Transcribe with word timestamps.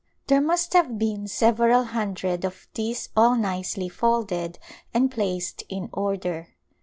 There 0.25 0.41
must 0.41 0.73
have 0.73 0.97
been 0.97 1.27
several 1.27 1.83
hundred 1.83 2.43
of 2.43 2.67
these 2.73 3.09
all 3.15 3.35
nicely 3.35 3.87
folded 3.87 4.57
and 4.95 5.11
placed 5.11 5.61
in 5.69 5.91
order. 5.93 6.55